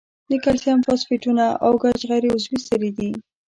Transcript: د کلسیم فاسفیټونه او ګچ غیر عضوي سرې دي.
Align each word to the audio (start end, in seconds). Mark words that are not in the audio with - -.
د 0.29 0.31
کلسیم 0.45 0.77
فاسفیټونه 0.87 1.45
او 1.65 1.71
ګچ 1.81 1.99
غیر 2.09 2.23
عضوي 2.35 2.59
سرې 2.67 2.91
دي. 2.97 3.09